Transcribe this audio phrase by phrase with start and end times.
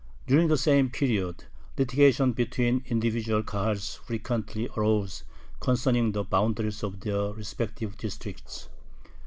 [0.25, 1.43] During the same period
[1.77, 5.25] litigation between individual Kahals frequently arose
[5.59, 8.67] concerning the boundaries of their respective districts.